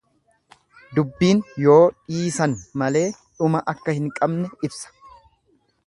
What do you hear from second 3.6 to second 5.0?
akka hin qabne ibsa.